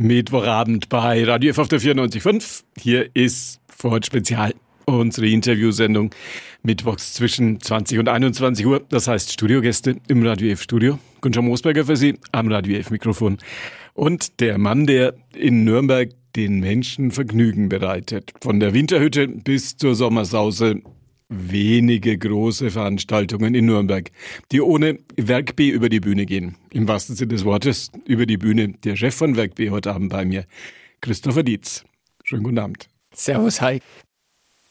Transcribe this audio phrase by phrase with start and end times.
[0.00, 2.62] Mittwochabend bei Radio F auf der 94.5.
[2.80, 4.54] Hier ist heute Spezial
[4.86, 6.14] unsere Interviewsendung
[6.62, 8.80] mittwochs zwischen 20 und 21 Uhr.
[8.88, 10.98] Das heißt Studiogäste im Radio F Studio.
[11.20, 13.36] Gunther Moosberger für Sie am Radio F Mikrofon.
[13.92, 18.32] Und der Mann, der in Nürnberg den Menschen Vergnügen bereitet.
[18.40, 20.80] Von der Winterhütte bis zur Sommersause
[21.30, 24.10] wenige große Veranstaltungen in Nürnberg,
[24.52, 26.56] die ohne Werk B über die Bühne gehen.
[26.70, 28.74] Im wahrsten Sinne des Wortes über die Bühne.
[28.84, 30.44] Der Chef von Werk B heute Abend bei mir,
[31.00, 31.84] Christopher Dietz.
[32.24, 32.88] Schönen guten Abend.
[33.14, 33.80] Servus, hi.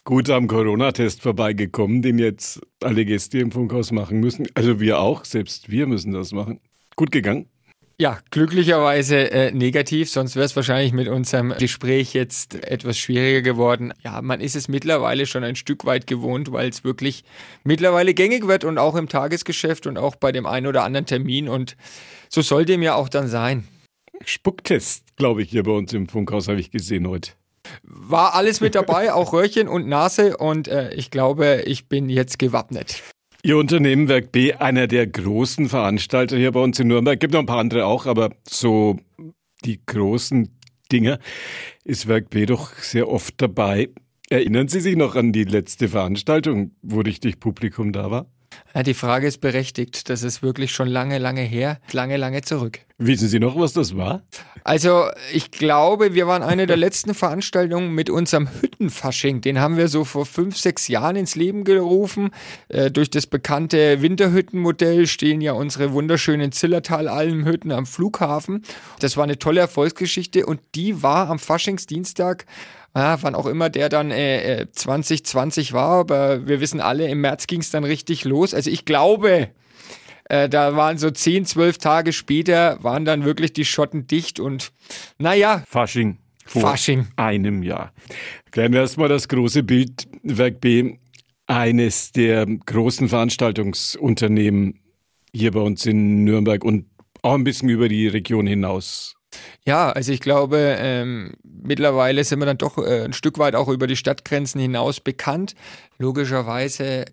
[0.03, 4.47] Gut am Corona-Test vorbeigekommen, den jetzt alle Gäste im Funkhaus machen müssen.
[4.53, 6.59] Also wir auch, selbst wir müssen das machen.
[6.95, 7.47] Gut gegangen?
[8.01, 13.93] Ja, glücklicherweise äh, negativ, sonst wäre es wahrscheinlich mit unserem Gespräch jetzt etwas schwieriger geworden.
[14.05, 17.25] Ja, man ist es mittlerweile schon ein Stück weit gewohnt, weil es wirklich
[17.65, 21.49] mittlerweile gängig wird und auch im Tagesgeschäft und auch bei dem einen oder anderen Termin
[21.49, 21.75] und
[22.29, 23.67] so soll dem ja auch dann sein.
[24.23, 27.31] Spucktest, glaube ich, hier bei uns im Funkhaus habe ich gesehen heute.
[27.83, 32.39] War alles mit dabei, auch Röhrchen und Nase und äh, ich glaube, ich bin jetzt
[32.39, 33.03] gewappnet.
[33.41, 37.39] Ihr Unternehmen Werk B, einer der großen Veranstalter hier bei uns in Nürnberg, gibt noch
[37.39, 38.99] ein paar andere auch, aber so
[39.63, 40.59] die großen
[40.91, 41.19] Dinge
[41.85, 43.91] ist Werk B doch sehr oft dabei.
[44.29, 48.29] Erinnern Sie sich noch an die letzte Veranstaltung, wo richtig Publikum da war?
[48.75, 50.09] Ja, die Frage ist berechtigt.
[50.09, 52.79] Das ist wirklich schon lange, lange her, lange, lange zurück.
[53.01, 54.23] Wissen Sie noch, was das war?
[54.65, 59.39] Also, ich glaube, wir waren eine der letzten Veranstaltungen mit unserem Hüttenfasching.
[59.39, 62.31] Den haben wir so vor fünf, sechs Jahren ins Leben gerufen.
[62.67, 68.63] Äh, durch das bekannte Winterhüttenmodell stehen ja unsere wunderschönen Zillertal-Almhütten am Flughafen.
[68.99, 72.45] Das war eine tolle Erfolgsgeschichte und die war am Faschingsdienstag
[72.95, 77.21] ja, wann auch immer der dann äh, 2020 äh, war, aber wir wissen alle, im
[77.21, 78.53] März ging es dann richtig los.
[78.53, 79.49] Also ich glaube,
[80.25, 84.71] äh, da waren so 10, 12 Tage später, waren dann wirklich die Schotten dicht und
[85.17, 85.63] naja.
[85.67, 86.17] Fasching.
[86.45, 87.07] Vor Fasching.
[87.15, 87.93] einem Jahr.
[88.51, 90.07] Klären wir erstmal das große Bild.
[90.23, 90.97] Werk B,
[91.45, 94.79] eines der großen Veranstaltungsunternehmen
[95.31, 96.87] hier bei uns in Nürnberg und
[97.21, 99.15] auch ein bisschen über die Region hinaus
[99.65, 103.67] ja, also ich glaube, ähm, mittlerweile sind wir dann doch äh, ein Stück weit auch
[103.67, 105.55] über die Stadtgrenzen hinaus bekannt.
[106.01, 107.05] Logischerweise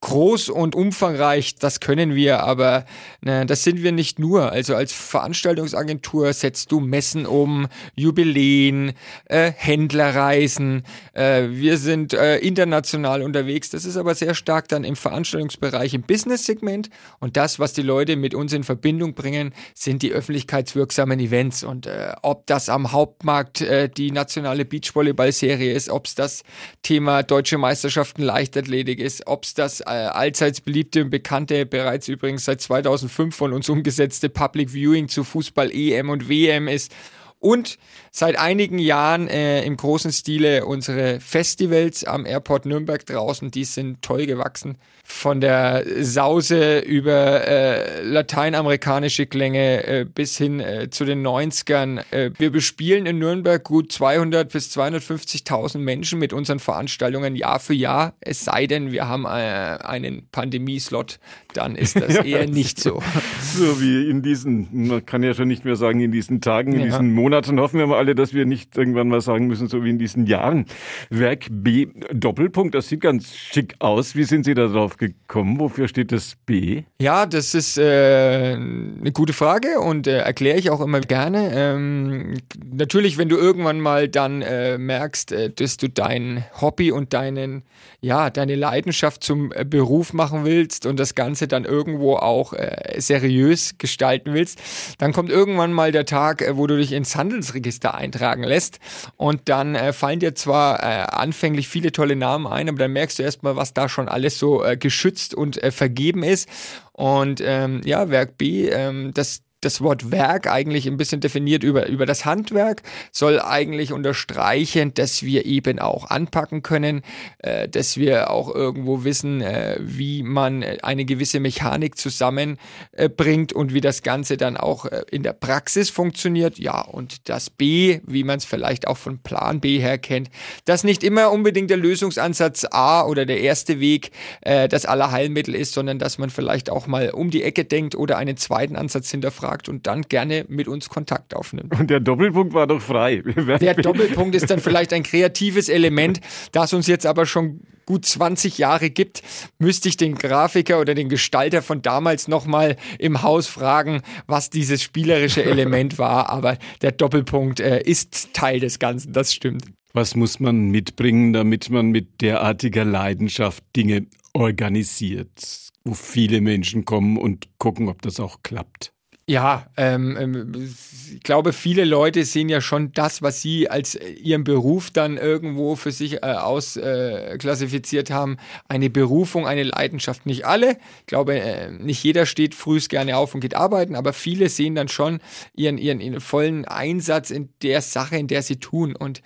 [0.00, 2.84] groß und umfangreich, das können wir, aber
[3.20, 4.52] ne, das sind wir nicht nur.
[4.52, 7.66] Also als Veranstaltungsagentur setzt du Messen um,
[7.96, 8.92] Jubiläen,
[9.24, 10.84] äh, Händlerreisen.
[11.14, 13.70] Äh, wir sind äh, international unterwegs.
[13.70, 16.90] Das ist aber sehr stark dann im Veranstaltungsbereich im Business-Segment.
[17.18, 21.64] Und das, was die Leute mit uns in Verbindung bringen, sind die öffentlichkeitswirksamen Events.
[21.64, 26.44] Und äh, ob das am Hauptmarkt äh, die nationale Beachvolleyball-Serie ist, ob es das
[26.84, 32.44] Thema deutsche Meisterschaften Leichtathletik ist, ob es das äh, allseits beliebte und bekannte, bereits übrigens
[32.44, 36.94] seit 2005 von uns umgesetzte Public Viewing zu Fußball EM und WM ist
[37.40, 37.78] und
[38.10, 44.02] seit einigen Jahren äh, im großen Stile unsere Festivals am Airport Nürnberg draußen, die sind
[44.02, 51.26] toll gewachsen von der Sause über äh, lateinamerikanische Klänge äh, bis hin äh, zu den
[51.26, 52.02] 90ern.
[52.10, 57.72] Äh, wir bespielen in Nürnberg gut 200 bis 250.000 Menschen mit unseren Veranstaltungen Jahr für
[57.72, 58.14] Jahr.
[58.20, 61.20] Es sei denn, wir haben äh, einen Pandemieslot,
[61.54, 63.02] dann ist das eher nicht so.
[63.40, 66.80] So wie in diesen, man kann ja schon nicht mehr sagen in diesen Tagen, in
[66.80, 66.86] ja.
[66.86, 69.90] diesen Monaten hoffen wir mal alle, dass wir nicht irgendwann mal sagen müssen, so wie
[69.90, 70.66] in diesen Jahren.
[71.10, 74.14] Werk B Doppelpunkt, das sieht ganz schick aus.
[74.14, 75.58] Wie sind Sie da drauf gekommen?
[75.58, 76.84] Wofür steht das B?
[77.00, 81.50] Ja, das ist äh, eine gute Frage und äh, erkläre ich auch immer gerne.
[81.54, 82.34] Ähm,
[82.64, 87.62] natürlich, wenn du irgendwann mal dann äh, merkst, äh, dass du dein Hobby und deinen,
[88.00, 93.00] ja, deine Leidenschaft zum äh, Beruf machen willst und das Ganze dann irgendwo auch äh,
[93.00, 94.60] seriös gestalten willst,
[94.98, 98.78] dann kommt irgendwann mal der Tag, wo du dich ins Handelsregister eintragen lässt
[99.16, 103.56] und dann fallen dir zwar anfänglich viele tolle Namen ein, aber dann merkst du erstmal,
[103.56, 106.48] was da schon alles so äh, geschützt und äh, vergeben ist.
[106.92, 111.88] Und ähm, ja, Werk B, ähm, das, das Wort Werk eigentlich ein bisschen definiert über,
[111.88, 117.02] über das Handwerk, soll eigentlich unterstreichen, dass wir eben auch anpacken können,
[117.38, 123.74] äh, dass wir auch irgendwo wissen, äh, wie man eine gewisse Mechanik zusammenbringt äh, und
[123.74, 126.58] wie das Ganze dann auch äh, in der Praxis funktioniert.
[126.58, 130.30] Ja, und das B, wie man es vielleicht auch von Plan B her kennt,
[130.66, 134.12] dass nicht immer unbedingt der Lösungsansatz A oder der erste Weg
[134.42, 138.18] äh, das Allerheilmittel ist, sondern dass man vielleicht auch mal um die Ecke denkt oder
[138.18, 141.78] einen zweiten Ansatz hinterfragt fragt und dann gerne mit uns Kontakt aufnimmt.
[141.78, 143.22] Und der Doppelpunkt war doch frei.
[143.60, 146.20] Der Doppelpunkt ist dann vielleicht ein kreatives Element,
[146.52, 149.22] das uns jetzt aber schon gut 20 Jahre gibt,
[149.58, 154.82] müsste ich den Grafiker oder den Gestalter von damals nochmal im Haus fragen, was dieses
[154.82, 156.28] spielerische Element war.
[156.28, 159.64] Aber der Doppelpunkt äh, ist Teil des Ganzen, das stimmt.
[159.94, 167.16] Was muss man mitbringen, damit man mit derartiger Leidenschaft Dinge organisiert, wo viele Menschen kommen
[167.16, 168.92] und gucken, ob das auch klappt?
[169.28, 170.68] Ja, ähm, ähm,
[171.14, 175.76] ich glaube, viele Leute sehen ja schon das, was sie als ihren Beruf dann irgendwo
[175.76, 178.38] für sich äh, ausklassifiziert äh, haben,
[178.68, 180.24] eine Berufung, eine Leidenschaft.
[180.24, 180.78] Nicht alle.
[181.00, 184.74] Ich glaube, äh, nicht jeder steht frühst gerne auf und geht arbeiten, aber viele sehen
[184.74, 185.20] dann schon
[185.54, 188.96] ihren, ihren, ihren vollen Einsatz in der Sache, in der sie tun.
[188.96, 189.20] Und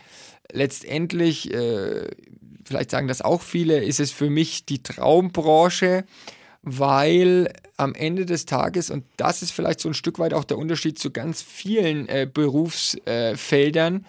[0.53, 2.09] letztendlich, äh,
[2.65, 6.05] vielleicht sagen das auch viele, ist es für mich die Traumbranche
[6.63, 10.59] weil am Ende des Tages, und das ist vielleicht so ein Stück weit auch der
[10.59, 14.01] Unterschied zu ganz vielen äh, Berufsfeldern, äh,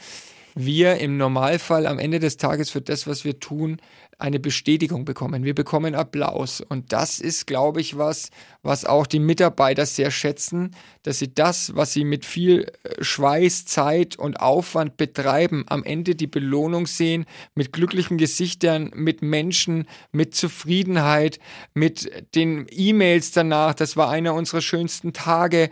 [0.55, 3.79] wir im Normalfall am Ende des Tages für das, was wir tun,
[4.19, 5.44] eine Bestätigung bekommen.
[5.44, 6.61] Wir bekommen Applaus.
[6.61, 8.29] Und das ist, glaube ich, was,
[8.61, 13.65] was auch die Mitarbeiter sehr schätzen, dass sie das, was sie mit viel äh, Schweiß,
[13.65, 20.35] Zeit und Aufwand betreiben, am Ende die Belohnung sehen, mit glücklichen Gesichtern, mit Menschen, mit
[20.35, 21.39] Zufriedenheit,
[21.73, 23.73] mit den E-Mails danach.
[23.73, 25.69] Das war einer unserer schönsten Tage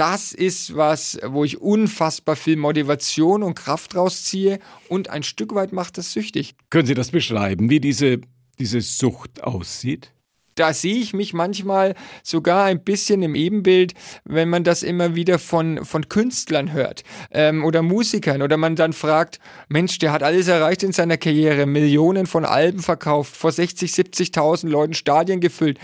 [0.00, 4.58] das ist was, wo ich unfassbar viel Motivation und Kraft rausziehe
[4.88, 6.54] und ein Stück weit macht das süchtig.
[6.70, 8.22] Können Sie das beschreiben, wie diese,
[8.58, 10.12] diese Sucht aussieht?
[10.60, 13.94] da sehe ich mich manchmal sogar ein bisschen im Ebenbild,
[14.24, 18.92] wenn man das immer wieder von, von Künstlern hört ähm, oder Musikern oder man dann
[18.92, 23.90] fragt, Mensch, der hat alles erreicht in seiner Karriere, Millionen von Alben verkauft, vor 60,
[23.90, 25.78] 70.000 Leuten Stadien gefüllt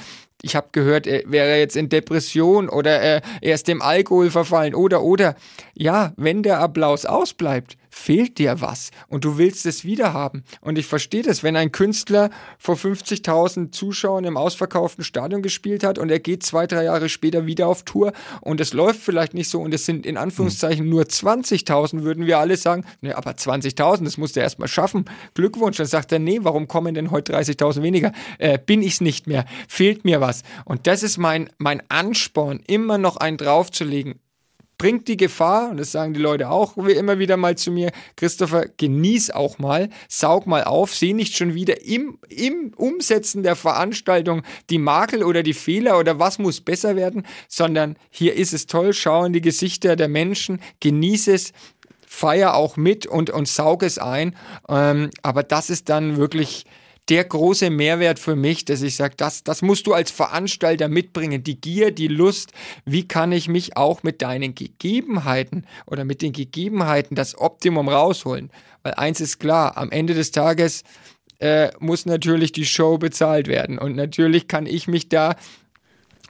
[0.47, 5.03] ich habe gehört, er wäre jetzt in Depression oder er, ist dem Alkohol verfallen oder
[5.03, 5.35] oder.
[5.75, 10.45] Ja, wenn der Applaus ausbleibt, fehlt dir was und du willst es wieder haben.
[10.61, 15.99] Und ich verstehe das, wenn ein Künstler vor 50.000 Zuschauern im ausverkauften Stadion gespielt hat
[15.99, 18.13] und er geht zwei, drei Jahre später wieder auf Tour
[18.43, 22.39] und es läuft vielleicht nicht so und es sind in Anführungszeichen nur 20.000, würden wir
[22.39, 25.07] alle sagen, ne, aber 20.000, das musst du erstmal schaffen.
[25.35, 25.79] Glückwunsch.
[25.79, 28.13] Dann sagt er, nee, warum kommen denn heute 30.000 weniger?
[28.39, 29.47] Äh, bin ich's nicht mehr?
[29.69, 30.43] Fehlt mir was?
[30.67, 34.21] Und das ist mein, mein Ansporn, immer noch einen draufzulegen
[34.79, 38.67] bringt die Gefahr, und das sagen die Leute auch immer wieder mal zu mir, Christopher,
[38.77, 44.43] genieß auch mal, saug mal auf, seh nicht schon wieder im, im Umsetzen der Veranstaltung
[44.71, 48.93] die Makel oder die Fehler oder was muss besser werden, sondern hier ist es toll,
[48.93, 51.53] schau in die Gesichter der Menschen, genieß es,
[52.07, 54.35] feier auch mit und, und saug es ein.
[54.69, 56.65] Ähm, aber das ist dann wirklich
[57.09, 61.45] der große Mehrwert für mich, dass ich sage, das, das musst du als Veranstalter mitbringen.
[61.45, 62.53] Die Gier, die Lust,
[62.85, 68.51] wie kann ich mich auch mit deinen Gegebenheiten oder mit den Gegebenheiten das Optimum rausholen?
[68.83, 70.83] Weil eins ist klar, am Ende des Tages
[71.39, 73.79] äh, muss natürlich die Show bezahlt werden.
[73.79, 75.37] Und natürlich kann ich mich da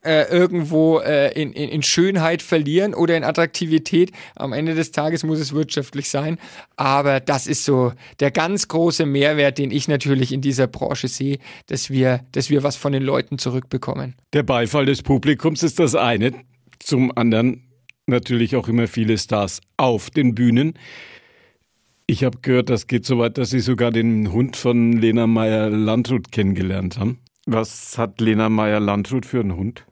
[0.06, 4.12] äh, irgendwo äh, in, in, in Schönheit verlieren oder in Attraktivität.
[4.36, 6.38] Am Ende des Tages muss es wirtschaftlich sein.
[6.76, 11.38] Aber das ist so der ganz große Mehrwert, den ich natürlich in dieser Branche sehe,
[11.66, 14.14] dass wir, dass wir was von den Leuten zurückbekommen.
[14.32, 16.32] Der Beifall des Publikums ist das eine.
[16.78, 17.64] Zum anderen
[18.06, 20.74] natürlich auch immer viele Stars auf den Bühnen.
[22.06, 26.30] Ich habe gehört, das geht so weit, dass Sie sogar den Hund von Lena Meyer-Landrut
[26.30, 27.18] kennengelernt haben.
[27.46, 29.86] Was hat Lena Meyer-Landrut für einen Hund?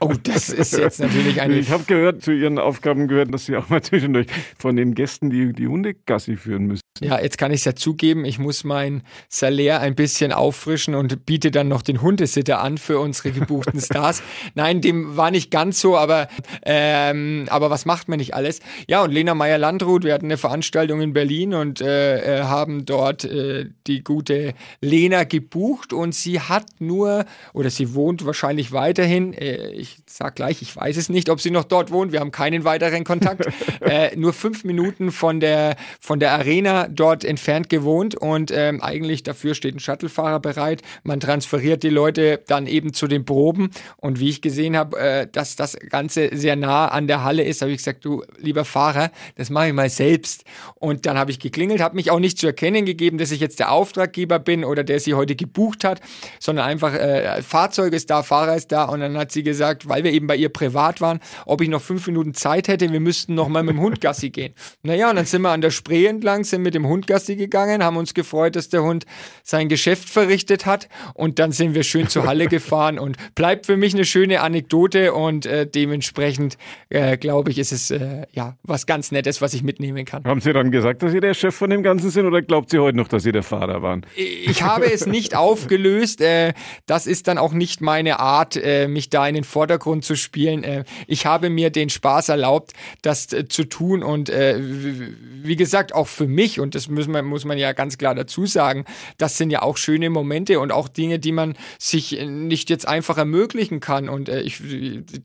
[0.00, 1.54] Oh, das ist jetzt natürlich eine.
[1.54, 4.26] Ich habe gehört, zu Ihren Aufgaben gehört, dass Sie auch mal zwischendurch
[4.58, 6.84] von den Gästen die, die Hunde Gassi führen müssen.
[7.00, 11.26] Ja, jetzt kann ich es ja zugeben, ich muss mein Salär ein bisschen auffrischen und
[11.26, 14.22] biete dann noch den Hundesitter an für unsere gebuchten Stars.
[14.54, 16.28] Nein, dem war nicht ganz so, aber,
[16.64, 18.60] ähm, aber was macht man nicht alles?
[18.86, 23.24] Ja, und Lena Meyer-Landrut, wir hatten eine Veranstaltung in Berlin und äh, äh, haben dort
[23.24, 29.70] äh, die gute Lena gebucht und sie hat nur, oder sie wohnt wahrscheinlich weiterhin, äh,
[29.72, 32.64] ich sag gleich, ich weiß es nicht, ob sie noch dort wohnt, wir haben keinen
[32.64, 33.46] weiteren Kontakt,
[33.80, 39.22] äh, nur fünf Minuten von der, von der Arena dort entfernt gewohnt und ähm, eigentlich
[39.22, 40.82] dafür steht ein Shuttlefahrer bereit.
[41.02, 45.26] Man transferiert die Leute dann eben zu den Proben und wie ich gesehen habe, äh,
[45.30, 49.10] dass das Ganze sehr nah an der Halle ist, habe ich gesagt, du lieber Fahrer,
[49.36, 50.44] das mache ich mal selbst.
[50.74, 53.58] Und dann habe ich geklingelt, habe mich auch nicht zu erkennen gegeben, dass ich jetzt
[53.58, 56.00] der Auftraggeber bin oder der sie heute gebucht hat,
[56.40, 60.04] sondern einfach äh, Fahrzeug ist da, Fahrer ist da und dann hat sie gesagt, weil
[60.04, 63.34] wir eben bei ihr privat waren, ob ich noch fünf Minuten Zeit hätte, wir müssten
[63.34, 64.54] noch mal mit dem Hund Gassi gehen.
[64.82, 67.82] Naja, und dann sind wir an der Spree entlang, sind mit dem Hund Gassi gegangen,
[67.82, 69.06] haben uns gefreut, dass der Hund
[69.42, 73.76] sein Geschäft verrichtet hat und dann sind wir schön zur Halle gefahren und bleibt für
[73.76, 76.58] mich eine schöne Anekdote und äh, dementsprechend
[76.88, 80.24] äh, glaube ich, ist es äh, ja was ganz Nettes, was ich mitnehmen kann.
[80.24, 82.78] Haben Sie dann gesagt, dass Sie der Chef von dem Ganzen sind oder glaubt Sie
[82.78, 84.06] heute noch, dass Sie der Fahrer waren?
[84.16, 86.20] Ich habe es nicht aufgelöst.
[86.20, 86.52] Äh,
[86.86, 90.64] das ist dann auch nicht meine Art, äh, mich da in den Vordergrund zu spielen.
[90.64, 92.72] Äh, ich habe mir den Spaß erlaubt,
[93.02, 97.26] das äh, zu tun und äh, wie gesagt, auch für mich, und das muss man,
[97.26, 98.86] muss man ja ganz klar dazu sagen,
[99.18, 103.18] das sind ja auch schöne Momente und auch Dinge, die man sich nicht jetzt einfach
[103.18, 104.08] ermöglichen kann.
[104.08, 104.62] Und ich,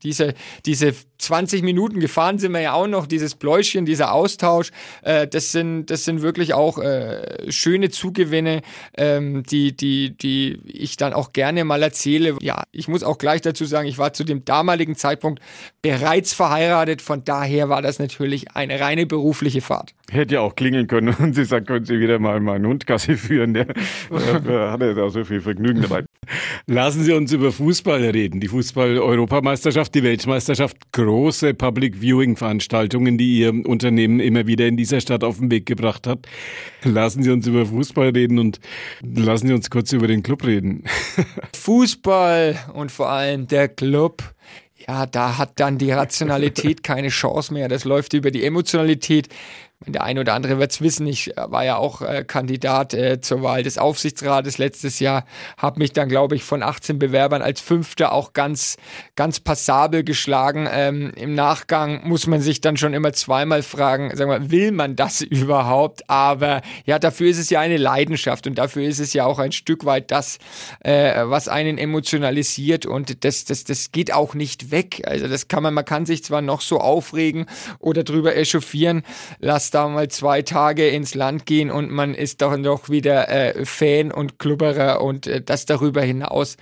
[0.02, 0.34] diese,
[0.66, 4.70] diese 20 Minuten gefahren sind wir ja auch noch, dieses Bläuschen, dieser Austausch,
[5.02, 6.78] das sind, das sind wirklich auch
[7.48, 8.62] schöne Zugewinne,
[8.96, 12.36] ähm, die, die, die ich dann auch gerne mal erzähle.
[12.40, 15.40] Ja, ich muss auch gleich dazu sagen, ich war zu dem damaligen Zeitpunkt
[15.82, 19.94] bereits verheiratet, von daher war das natürlich eine reine berufliche Fahrt.
[20.10, 23.16] Hätte ja auch klingeln können und sie sagt, können Sie wieder mal meinen Hund Gassi
[23.16, 26.04] führen, der, der hat ja da so viel Vergnügen dabei.
[26.66, 28.40] Lassen Sie uns über Fußball reden.
[28.40, 35.00] Die Fußball-Europameisterschaft, die Weltmeisterschaft, große Public Viewing Veranstaltungen, die Ihr Unternehmen immer wieder in dieser
[35.00, 36.26] Stadt auf den Weg gebracht hat.
[36.84, 38.60] Lassen Sie uns über Fußball reden und
[39.02, 40.84] lassen Sie uns kurz über den Club reden.
[41.56, 44.22] Fußball und vor allem der Club
[44.88, 47.68] ja, da hat dann die Rationalität keine Chance mehr.
[47.68, 49.28] Das läuft über die Emotionalität
[49.86, 53.22] der eine oder andere wird es wissen, ich äh, war ja auch äh, Kandidat äh,
[53.22, 55.24] zur Wahl des Aufsichtsrates letztes Jahr,
[55.56, 58.76] habe mich dann, glaube ich, von 18 Bewerbern als Fünfter auch ganz,
[59.16, 60.68] ganz passabel geschlagen.
[60.70, 64.96] Ähm, Im Nachgang muss man sich dann schon immer zweimal fragen, sagen wir, will man
[64.96, 66.10] das überhaupt?
[66.10, 69.52] Aber ja, dafür ist es ja eine Leidenschaft und dafür ist es ja auch ein
[69.52, 70.38] Stück weit das,
[70.80, 75.04] äh, was einen emotionalisiert und das, das, das geht auch nicht weg.
[75.06, 77.46] Also das kann man, man kann sich zwar noch so aufregen
[77.78, 79.04] oder drüber echauffieren
[79.38, 83.64] lassen, da mal zwei Tage ins Land gehen und man ist doch noch wieder äh,
[83.64, 86.56] Fan und Klubberer und äh, das darüber hinaus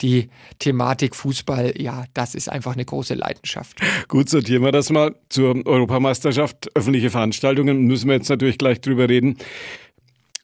[0.00, 3.80] die Thematik Fußball, ja, das ist einfach eine große Leidenschaft.
[4.08, 6.70] Gut, sortieren wir das mal zur Europameisterschaft.
[6.74, 9.38] Öffentliche Veranstaltungen müssen wir jetzt natürlich gleich drüber reden.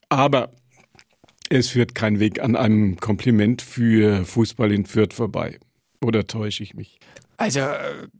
[0.08, 0.50] Aber
[1.48, 5.58] es führt kein Weg an einem Kompliment für Fußball in Fürth vorbei.
[6.02, 6.98] Oder täusche ich mich?
[7.40, 7.60] Also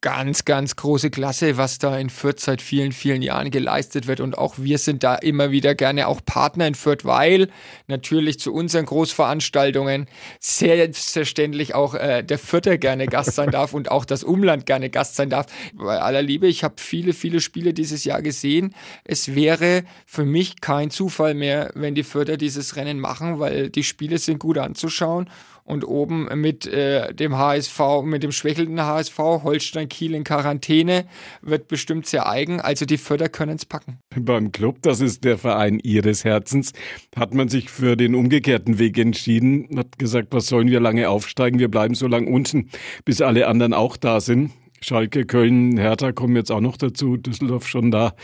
[0.01, 4.21] ganz, ganz große Klasse, was da in Fürth seit vielen, vielen Jahren geleistet wird.
[4.21, 7.51] Und auch wir sind da immer wieder gerne auch Partner in Fürth, weil
[7.87, 10.09] natürlich zu unseren Großveranstaltungen
[10.41, 15.17] selbstverständlich auch äh, der Fürther gerne Gast sein darf und auch das Umland gerne Gast
[15.17, 15.47] sein darf.
[15.75, 18.75] Bei aller Liebe, ich habe viele, viele Spiele dieses Jahr gesehen.
[19.05, 23.85] Es wäre für mich kein Zufall mehr, wenn die Fürther dieses Rennen machen, weil die
[23.85, 25.29] Spiele sind gut anzuschauen
[25.71, 31.07] und oben mit äh, dem HSV, mit dem schwächelnden HSV, Holstein Kiel in Quarantäne,
[31.43, 32.61] wird bestimmt sehr eigen.
[32.61, 33.99] Also die Förder können es packen.
[34.15, 36.73] Beim Club, das ist der Verein Ihres Herzens,
[37.17, 41.59] hat man sich für den umgekehrten Weg entschieden, hat gesagt, was sollen wir lange aufsteigen,
[41.59, 42.71] wir bleiben so lange unten,
[43.05, 44.51] bis alle anderen auch da sind.
[44.83, 48.15] Schalke, Köln, Hertha kommen jetzt auch noch dazu, Düsseldorf schon da,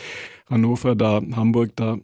[0.49, 1.99] Hannover da, Hamburg da.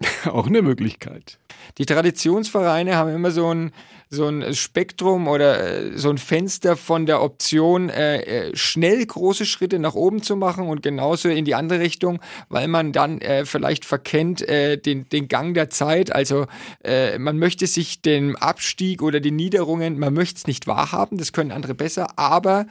[0.26, 1.38] auch eine Möglichkeit.
[1.78, 3.72] Die Traditionsvereine haben immer so ein
[4.08, 9.44] so ein Spektrum oder äh, so ein Fenster von der Option, äh, äh, schnell große
[9.44, 13.44] Schritte nach oben zu machen und genauso in die andere Richtung, weil man dann äh,
[13.44, 16.14] vielleicht verkennt äh, den, den Gang der Zeit.
[16.14, 16.46] Also
[16.84, 21.32] äh, man möchte sich den Abstieg oder die Niederungen, man möchte es nicht wahrhaben, das
[21.32, 22.66] können andere besser, aber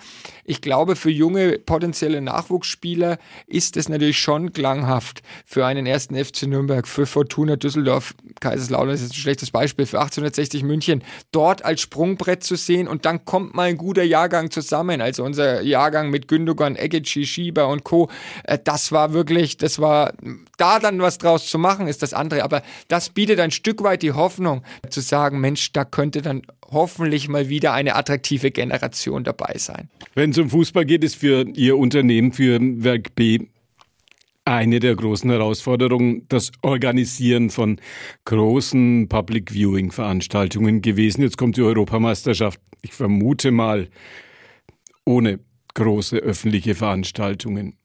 [0.45, 6.43] ich glaube, für junge potenzielle Nachwuchsspieler ist es natürlich schon klanghaft für einen ersten FC
[6.43, 11.03] Nürnberg, für Fortuna Düsseldorf, Kaiserslautern ist jetzt ein schlechtes Beispiel, für 1860 München
[11.35, 15.01] dort als Sprungbrett zu sehen und dann kommt mal ein guter Jahrgang zusammen.
[15.01, 18.09] Also unser Jahrgang mit Gündogan, Egechi, Schieber und Co.
[18.45, 20.13] Äh, das war wirklich, das war,
[20.57, 22.43] da dann was draus zu machen, ist das andere.
[22.43, 27.27] Aber das bietet ein Stück weit die Hoffnung, zu sagen, Mensch, da könnte dann hoffentlich
[27.27, 29.89] mal wieder eine attraktive Generation dabei sein.
[30.13, 33.39] Wenn es um Fußball geht, ist für Ihr Unternehmen, für Werk B
[34.45, 37.81] eine der großen Herausforderungen das Organisieren von
[38.25, 41.23] großen Public Viewing Veranstaltungen gewesen.
[41.23, 42.61] Jetzt kommt die Europameisterschaft.
[42.81, 43.89] Ich vermute mal
[45.03, 45.39] ohne
[45.73, 47.75] große öffentliche Veranstaltungen.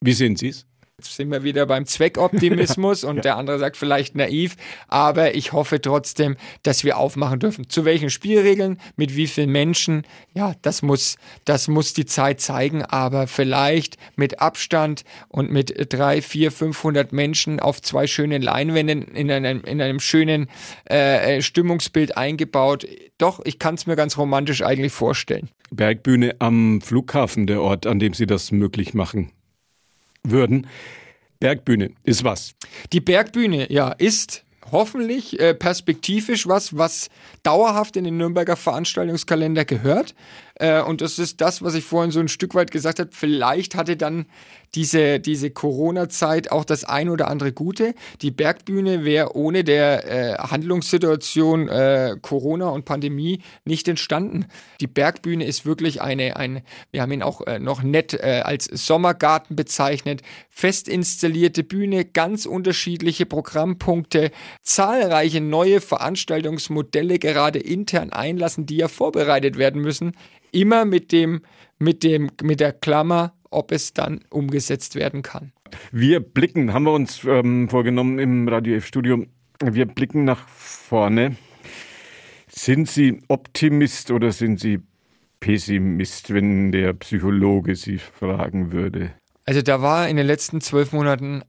[0.00, 0.66] Wie sehen Sie es?
[1.00, 4.54] Jetzt sind wir wieder beim Zweckoptimismus und der andere sagt vielleicht naiv,
[4.86, 7.68] aber ich hoffe trotzdem, dass wir aufmachen dürfen.
[7.68, 12.84] Zu welchen Spielregeln, mit wie vielen Menschen, ja, das muss, das muss die Zeit zeigen,
[12.84, 19.32] aber vielleicht mit Abstand und mit drei, vier, 500 Menschen auf zwei schönen Leinwänden in
[19.32, 20.48] einem, in einem schönen
[20.84, 22.86] äh, Stimmungsbild eingebaut.
[23.18, 25.50] Doch, ich kann es mir ganz romantisch eigentlich vorstellen.
[25.72, 29.32] Bergbühne am Flughafen, der Ort, an dem Sie das möglich machen
[30.24, 30.66] würden.
[31.40, 32.54] Bergbühne ist was?
[32.92, 37.08] Die Bergbühne, ja, ist hoffentlich äh, perspektivisch was, was
[37.42, 40.14] dauerhaft in den Nürnberger Veranstaltungskalender gehört.
[40.54, 43.10] Äh, und das ist das, was ich vorhin so ein Stück weit gesagt habe.
[43.12, 44.26] Vielleicht hatte dann
[44.74, 47.94] diese, diese Corona-Zeit auch das ein oder andere Gute.
[48.22, 54.46] Die Bergbühne wäre ohne der äh, Handlungssituation äh, Corona und Pandemie nicht entstanden.
[54.80, 58.64] Die Bergbühne ist wirklich eine, ein, wir haben ihn auch äh, noch nett äh, als
[58.64, 64.30] Sommergarten bezeichnet, fest installierte Bühne, ganz unterschiedliche Programmpunkte,
[64.62, 70.16] zahlreiche neue Veranstaltungsmodelle gerade intern einlassen, die ja vorbereitet werden müssen.
[70.50, 71.42] Immer mit dem,
[71.78, 75.52] mit dem, mit der Klammer ob es dann umgesetzt werden kann.
[75.92, 79.24] Wir blicken, haben wir uns ähm, vorgenommen im Radio F-Studio,
[79.62, 81.36] wir blicken nach vorne.
[82.48, 84.80] Sind Sie Optimist oder sind Sie
[85.40, 89.12] Pessimist, wenn der Psychologe Sie fragen würde?
[89.44, 91.42] Also da war in den letzten zwölf Monaten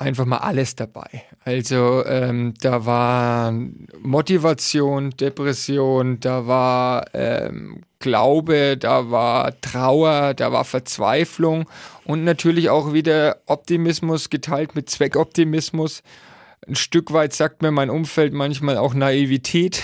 [0.00, 1.24] einfach mal alles dabei.
[1.44, 3.52] Also ähm, da war
[4.00, 11.68] Motivation, Depression, da war ähm, Glaube, da war Trauer, da war Verzweiflung
[12.04, 16.02] und natürlich auch wieder Optimismus geteilt mit Zweckoptimismus.
[16.66, 19.82] Ein Stück weit sagt mir mein Umfeld manchmal auch Naivität.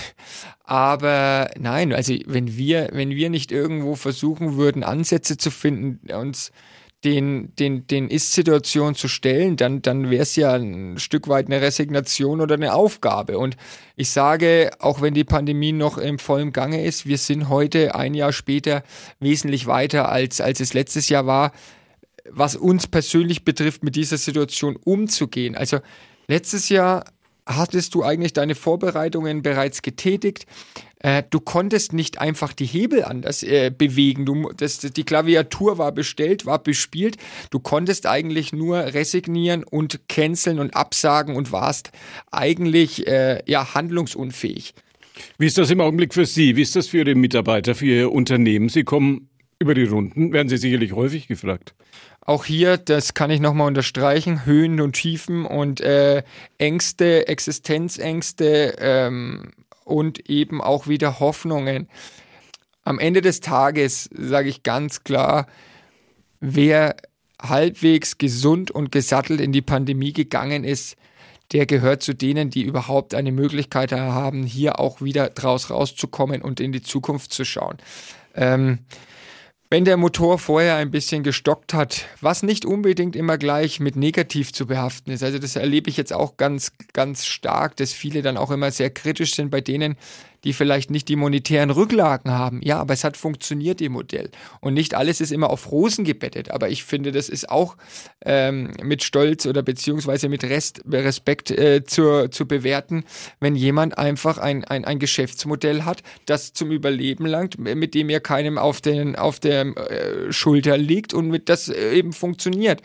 [0.63, 6.51] Aber nein, also wenn wir, wenn wir nicht irgendwo versuchen würden, Ansätze zu finden, uns
[7.03, 11.61] den, den, den Ist-Situation zu stellen, dann, dann wäre es ja ein Stück weit eine
[11.61, 13.37] Resignation oder eine Aufgabe.
[13.37, 13.55] Und
[13.95, 18.15] ich sage, auch wenn die Pandemie noch im vollen Gange ist, wir sind heute ein
[18.15, 18.83] Jahr später
[19.19, 21.51] wesentlich weiter, als, als es letztes Jahr war,
[22.29, 25.55] was uns persönlich betrifft, mit dieser Situation umzugehen.
[25.55, 25.79] Also
[26.27, 27.05] letztes Jahr
[27.47, 30.45] hattest du eigentlich deine Vorbereitungen bereits getätigt.
[30.99, 34.25] Äh, du konntest nicht einfach die Hebel anders äh, bewegen.
[34.25, 37.17] Du, das, die Klaviatur war bestellt, war bespielt.
[37.49, 41.91] Du konntest eigentlich nur resignieren und canceln und absagen und warst
[42.31, 44.73] eigentlich äh, ja handlungsunfähig.
[45.37, 46.55] Wie ist das im Augenblick für Sie?
[46.55, 48.69] Wie ist das für Ihre Mitarbeiter, für Ihr Unternehmen?
[48.69, 51.73] Sie kommen über die Runden, werden Sie sicherlich häufig gefragt.
[52.27, 56.23] Auch hier, das kann ich nochmal unterstreichen, Höhen und Tiefen und äh,
[56.57, 59.53] Ängste, Existenzängste ähm,
[59.85, 61.87] und eben auch wieder Hoffnungen.
[62.83, 65.47] Am Ende des Tages sage ich ganz klar,
[66.41, 66.97] wer
[67.41, 70.97] halbwegs gesund und gesattelt in die Pandemie gegangen ist,
[71.53, 76.59] der gehört zu denen, die überhaupt eine Möglichkeit haben, hier auch wieder draus rauszukommen und
[76.59, 77.77] in die Zukunft zu schauen.
[78.35, 78.79] Ähm,
[79.69, 84.53] wenn der Motor vorher ein bisschen gestockt hat, was nicht unbedingt immer gleich mit negativ
[84.53, 85.23] zu behaften ist.
[85.23, 88.89] Also das erlebe ich jetzt auch ganz, ganz stark, dass viele dann auch immer sehr
[88.89, 89.97] kritisch sind bei denen,
[90.47, 92.61] die vielleicht nicht die monetären Rücklagen haben.
[92.63, 94.31] Ja, aber es hat funktioniert im Modell.
[94.61, 96.51] Und nicht alles ist immer auf Rosen gebettet.
[96.51, 97.75] Aber ich finde, das ist auch
[98.23, 103.03] ähm, mit Stolz oder beziehungsweise mit Rest, Respekt äh, zu, zu bewerten,
[103.41, 108.21] wenn jemand einfach ein, ein, ein Geschäftsmodell hat, das zum Überleben langt, mit dem er
[108.21, 112.81] keinem auf, den, auf der äh, Schulter liegt und mit das eben funktioniert.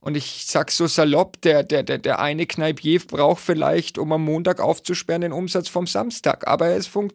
[0.00, 4.22] Und ich sag so salopp, der, der, der, der eine Kneipier braucht vielleicht, um am
[4.22, 6.46] Montag aufzusperren, den Umsatz vom Samstag.
[6.46, 7.05] Aber es funktioniert.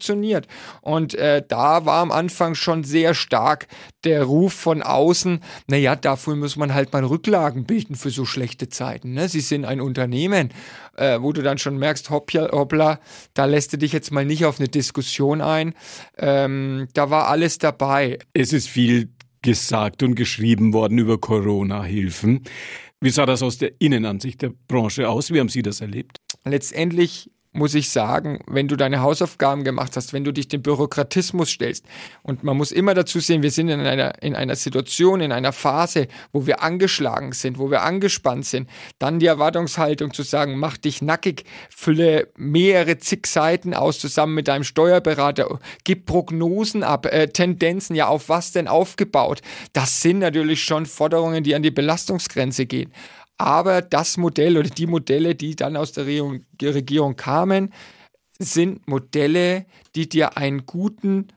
[0.82, 3.67] Und äh, da war am Anfang schon sehr stark
[4.04, 8.69] der Ruf von außen, naja, dafür muss man halt mal Rücklagen bilden für so schlechte
[8.69, 9.13] Zeiten.
[9.13, 9.30] Ne?
[9.30, 10.49] Sie sind ein Unternehmen,
[10.97, 12.99] äh, wo du dann schon merkst, hoppla, hoppla,
[13.34, 15.73] da lässt du dich jetzt mal nicht auf eine Diskussion ein.
[16.17, 18.19] Ähm, da war alles dabei.
[18.34, 19.10] Es ist viel
[19.41, 22.43] gesagt und geschrieben worden über Corona-Hilfen.
[22.99, 25.32] Wie sah das aus der Innenansicht der Branche aus?
[25.32, 26.17] Wie haben Sie das erlebt?
[26.45, 31.50] Letztendlich muss ich sagen, wenn du deine Hausaufgaben gemacht hast, wenn du dich dem Bürokratismus
[31.50, 31.86] stellst.
[32.24, 35.52] Und man muss immer dazu sehen, wir sind in einer, in einer Situation, in einer
[35.52, 38.70] Phase, wo wir angeschlagen sind, wo wir angespannt sind.
[39.00, 44.48] Dann die Erwartungshaltung zu sagen, mach dich nackig, fülle mehrere zig Seiten aus zusammen mit
[44.48, 49.42] deinem Steuerberater, gib Prognosen ab, äh, Tendenzen, ja, auf was denn aufgebaut.
[49.74, 52.94] Das sind natürlich schon Forderungen, die an die Belastungsgrenze gehen.
[53.41, 57.73] Aber das Modell oder die Modelle, die dann aus der Regierung kamen,
[58.38, 61.30] sind Modelle, die dir einen guten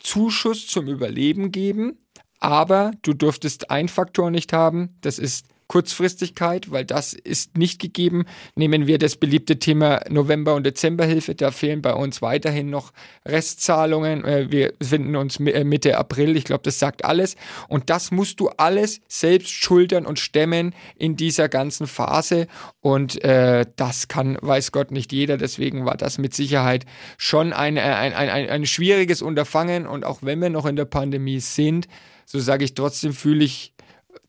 [0.00, 1.98] Zuschuss zum Überleben geben.
[2.40, 8.26] Aber du dürftest einen Faktor nicht haben, das ist Kurzfristigkeit, weil das ist nicht gegeben.
[8.56, 12.92] Nehmen wir das beliebte Thema November- und Dezemberhilfe, da fehlen bei uns weiterhin noch
[13.24, 14.22] Restzahlungen.
[14.22, 17.36] Äh, wir befinden uns äh, Mitte April, ich glaube, das sagt alles.
[17.68, 22.48] Und das musst du alles selbst schultern und stemmen in dieser ganzen Phase.
[22.82, 25.38] Und äh, das kann, weiß Gott, nicht jeder.
[25.38, 26.84] Deswegen war das mit Sicherheit
[27.16, 29.86] schon ein, ein, ein, ein, ein schwieriges Unterfangen.
[29.86, 31.88] Und auch wenn wir noch in der Pandemie sind,
[32.26, 33.72] so sage ich trotzdem, fühle ich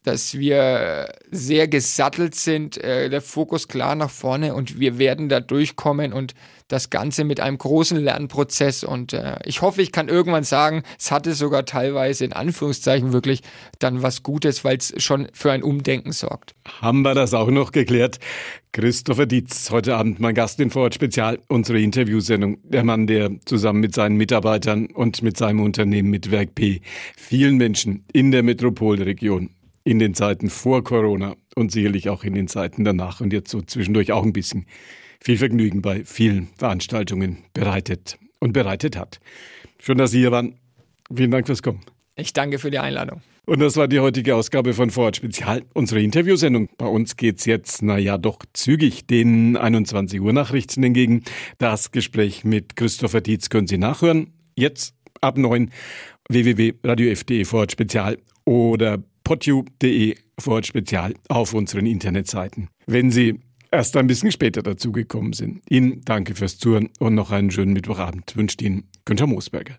[0.04, 5.40] dass wir sehr gesattelt sind, äh, der Fokus klar nach vorne und wir werden da
[5.40, 6.34] durchkommen und
[6.68, 11.12] das Ganze mit einem großen Lernprozess und äh, ich hoffe, ich kann irgendwann sagen, es
[11.12, 13.42] hatte sogar teilweise in Anführungszeichen wirklich
[13.80, 16.56] dann was Gutes, weil es schon für ein Umdenken sorgt.
[16.82, 18.20] Haben wir das auch noch geklärt?
[18.72, 22.58] Christopher Dietz, heute Abend mein Gast in Vorort Spezial, unsere Interviewsendung.
[22.64, 26.82] Der Mann, der zusammen mit seinen Mitarbeitern und mit seinem Unternehmen mit Werk P
[27.16, 29.52] vielen Menschen in der Metropolregion
[29.84, 33.62] in den Zeiten vor Corona und sicherlich auch in den Zeiten danach und jetzt so
[33.62, 34.66] zwischendurch auch ein bisschen
[35.20, 39.20] viel Vergnügen bei vielen Veranstaltungen bereitet und bereitet hat.
[39.80, 40.56] Schön, dass Sie hier waren.
[41.14, 41.82] Vielen Dank fürs Kommen.
[42.16, 43.22] Ich danke für die Einladung.
[43.46, 46.70] Und das war die heutige Ausgabe von Vorort Spezial, unsere Interviewsendung.
[46.78, 51.24] Bei uns geht's jetzt, naja, doch zügig den 21 Uhr Nachrichten entgegen.
[51.58, 54.32] Das Gespräch mit Christopher Dietz können Sie nachhören.
[54.56, 55.72] Jetzt ab 9
[56.30, 62.70] www.radiof.de Vorort Spezial oder podu.de Vorort Spezial auf unseren Internetseiten.
[62.88, 63.40] Wenn Sie
[63.74, 65.62] erst ein bisschen später dazugekommen sind.
[65.68, 69.78] Ihnen danke fürs Zuhören und noch einen schönen Mittwochabend wünscht Ihnen Günther Moosberger.